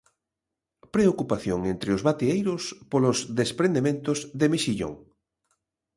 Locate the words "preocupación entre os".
0.95-2.01